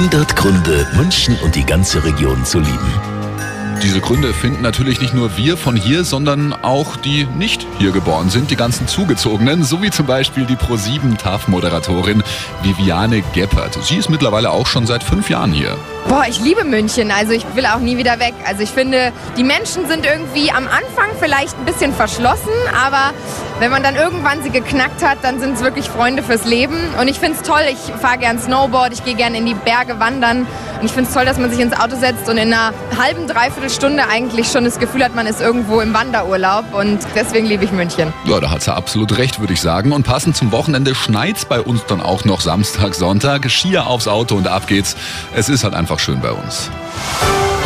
[0.00, 3.20] 100 Gründe, München und die ganze Region zu lieben.
[3.82, 8.30] Diese Gründe finden natürlich nicht nur wir von hier, sondern auch die nicht hier geboren
[8.30, 12.22] sind, die ganzen Zugezogenen, so wie zum Beispiel die Pro7 TAF-Moderatorin
[12.62, 13.78] Viviane Geppert.
[13.82, 15.76] Sie ist mittlerweile auch schon seit fünf Jahren hier.
[16.08, 17.10] Boah, ich liebe München.
[17.10, 18.34] Also ich will auch nie wieder weg.
[18.46, 23.12] Also ich finde, die Menschen sind irgendwie am Anfang vielleicht ein bisschen verschlossen, aber
[23.60, 26.76] wenn man dann irgendwann sie geknackt hat, dann sind es wirklich Freunde fürs Leben.
[26.98, 27.60] Und ich finde es toll.
[27.70, 30.46] Ich fahre gern Snowboard, ich gehe gern in die Berge wandern.
[30.80, 33.26] Und ich finde es toll, dass man sich ins Auto setzt und in einer halben,
[33.26, 36.72] dreiviertel Stunde eigentlich schon das Gefühl hat, man ist irgendwo im Wanderurlaub.
[36.72, 38.14] Und deswegen liebe ich München.
[38.24, 39.92] Ja, da hat sie absolut recht, würde ich sagen.
[39.92, 43.50] Und passend zum Wochenende schneit's bei uns dann auch noch Samstag, Sonntag.
[43.50, 44.96] Skier aufs Auto und ab geht's.
[45.34, 46.70] Es ist halt einfach schön bei uns.